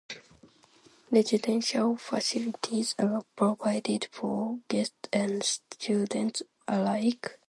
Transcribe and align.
Residential 1.11 1.95
facilities 1.95 2.95
are 2.97 3.21
provided 3.35 4.07
for 4.11 4.57
guests 4.67 4.95
and 5.13 5.43
students 5.43 6.41
alike. 6.67 7.37